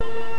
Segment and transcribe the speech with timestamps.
[0.00, 0.35] you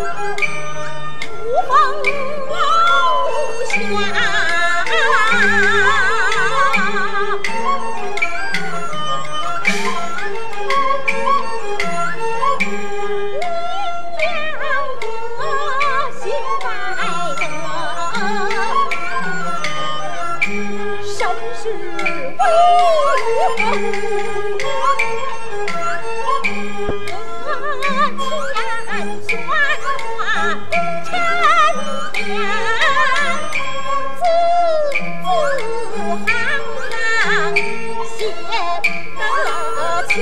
[0.00, 0.06] 忽
[3.94, 4.18] 闻下
[12.60, 12.64] 你
[14.18, 14.24] 两
[15.00, 15.02] 个
[16.18, 16.22] 心
[16.62, 16.64] 白
[17.40, 17.42] 的，
[21.04, 21.18] 甚
[21.60, 21.62] 是
[22.38, 22.40] 不。
[40.12, 40.18] 心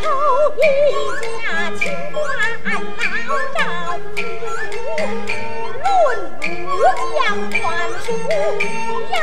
[0.00, 0.02] 头
[0.56, 0.58] 一
[1.42, 1.42] 下
[1.76, 2.16] 清官
[2.64, 2.66] 难
[3.54, 3.60] 找
[5.82, 5.84] 武
[7.14, 7.20] 将
[7.50, 7.54] 官
[8.00, 8.06] 出
[9.12, 9.14] 阳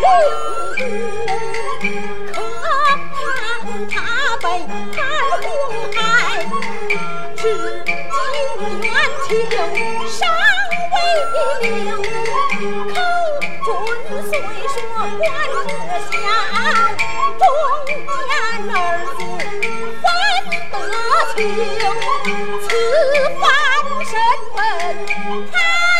[0.00, 0.04] 陵
[0.72, 0.80] 渡
[2.32, 2.34] 可
[3.12, 3.14] 叹
[3.90, 3.92] 他
[4.38, 4.42] 被
[4.94, 4.96] 残
[5.42, 5.44] 红
[5.92, 5.98] 害
[7.36, 7.42] 至
[7.84, 7.92] 今
[8.80, 8.84] 元
[9.28, 9.28] 气
[10.08, 10.18] 尚
[10.92, 10.96] 未
[11.68, 11.72] 名
[12.88, 12.96] 寇
[13.64, 13.68] 准
[14.30, 14.32] 虽
[14.66, 14.74] 说
[15.18, 15.83] 官
[21.36, 21.40] 此
[23.40, 23.44] 番
[24.04, 24.12] 身
[25.50, 25.93] 份。